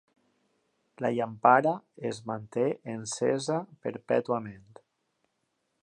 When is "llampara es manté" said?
1.17-2.65